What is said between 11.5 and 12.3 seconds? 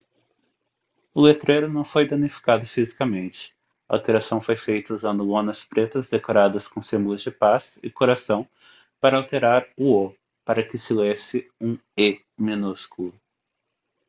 um e